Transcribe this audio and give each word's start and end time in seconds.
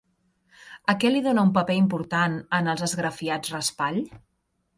A 0.93 0.95
què 1.03 1.11
li 1.11 1.21
dona 1.27 1.43
un 1.47 1.51
paper 1.57 1.75
important 1.81 2.39
en 2.61 2.71
els 2.75 2.87
esgrafiats 2.89 3.53
Raspall? 3.57 4.03